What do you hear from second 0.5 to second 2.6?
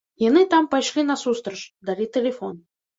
там пайшлі насустрач, далі тэлефон.